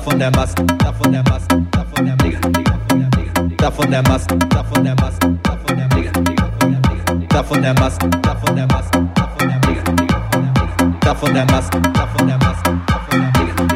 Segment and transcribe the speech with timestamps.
[0.00, 2.40] davon der Mast, davon der Mast, davon der Digga,
[3.58, 6.10] davon der Mast, davon der Mast, davon der Digga,
[7.28, 9.82] davon der Mast, davon der Mast, davon der Digga,
[11.00, 13.66] davon der Mast, davon der Mast, davon der Digga,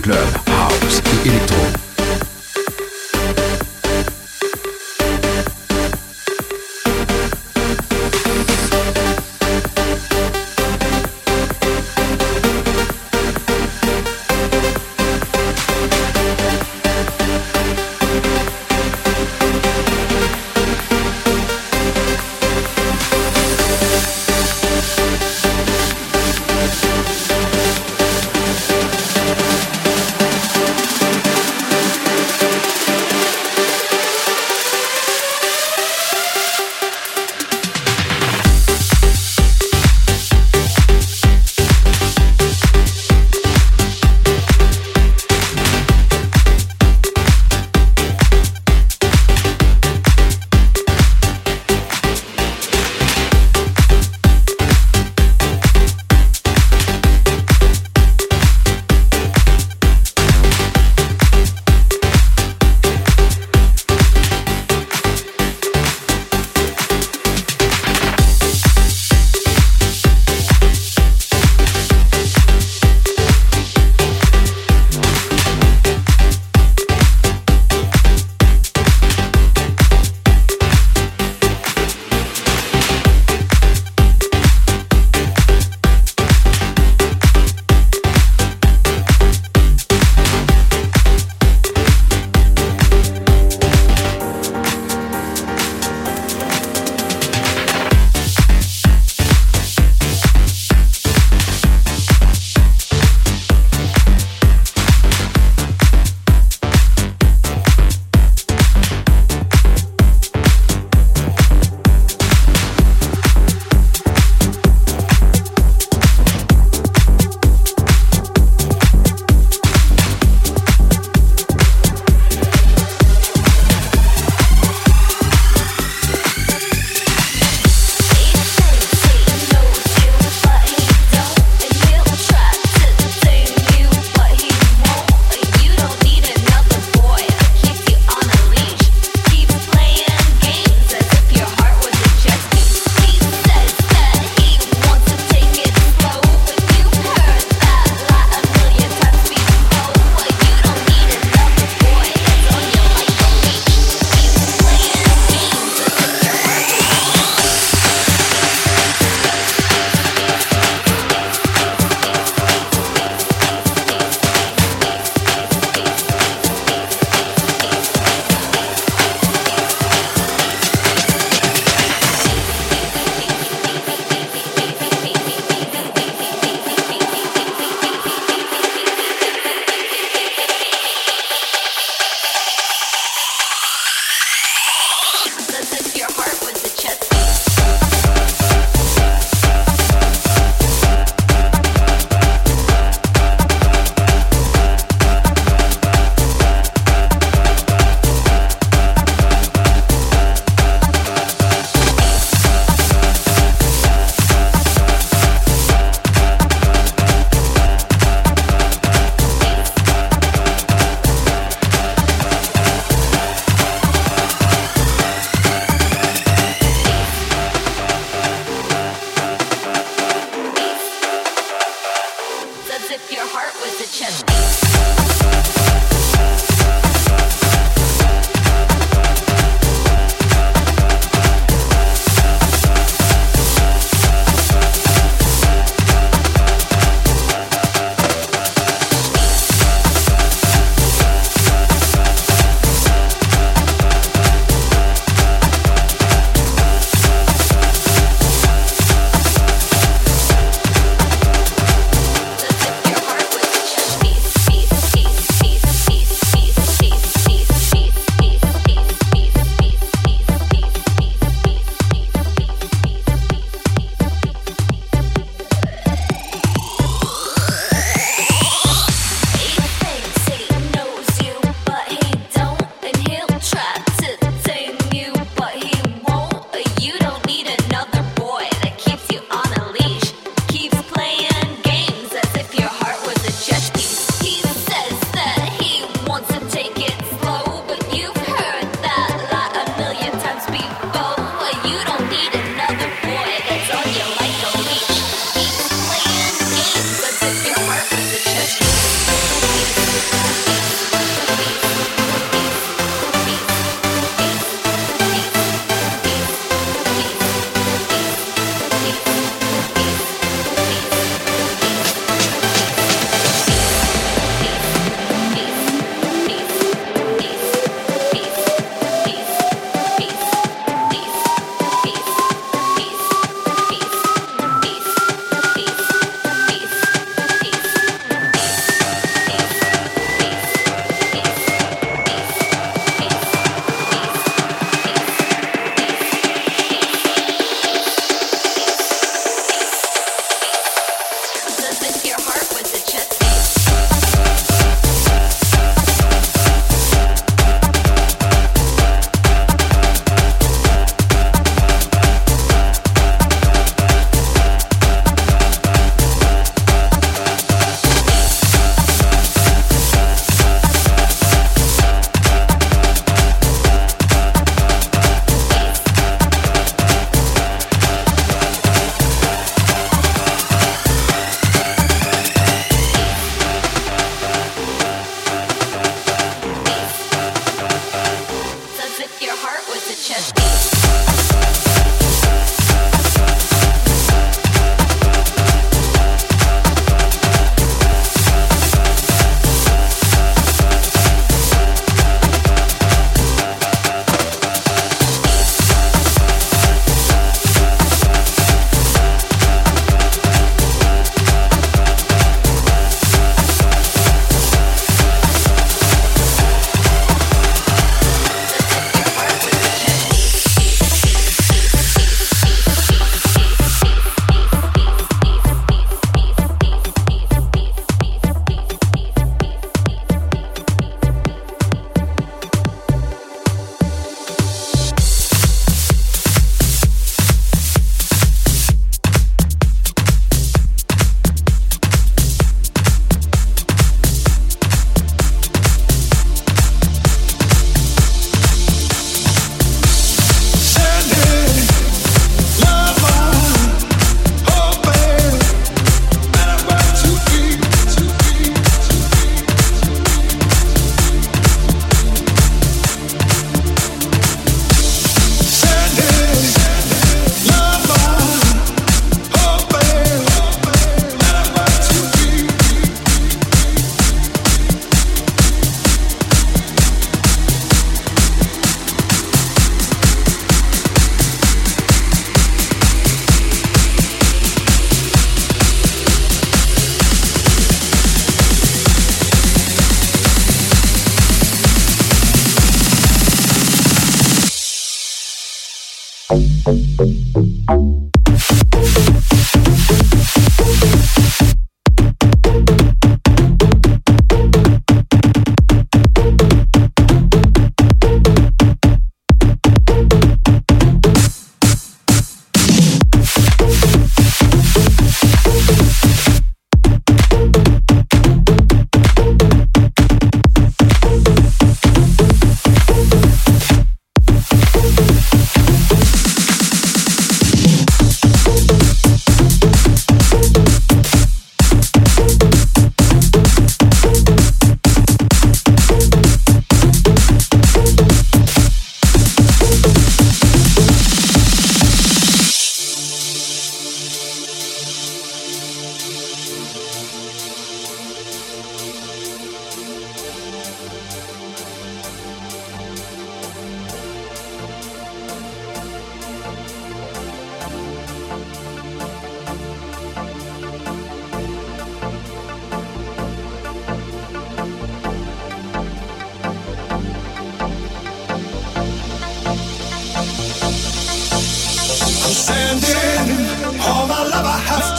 [0.00, 1.51] Club, House et électro.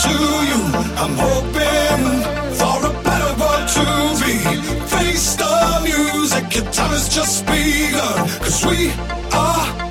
[0.03, 0.09] to
[0.49, 0.59] you.
[1.01, 2.03] I'm hoping
[2.59, 3.83] for a better world to
[4.21, 4.35] be.
[4.93, 5.53] Face the
[5.89, 8.21] music, your time has just begun.
[8.43, 8.91] Cause we
[9.39, 9.82] are.